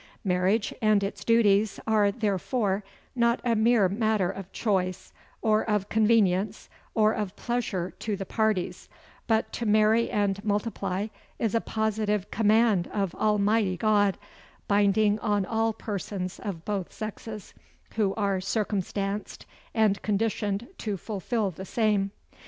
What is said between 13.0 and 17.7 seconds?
Almighty God, binding on all persons of both sexes,